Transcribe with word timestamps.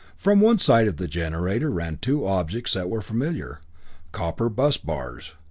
From 0.15 0.41
one 0.41 0.57
side 0.57 0.87
of 0.87 0.97
the 0.97 1.07
generator, 1.07 1.69
ran 1.69 1.97
two 1.97 2.25
objects 2.25 2.73
that 2.73 2.89
were 2.89 3.03
familiar, 3.03 3.59
copper 4.11 4.49
bus 4.49 4.75
bars. 4.77 5.33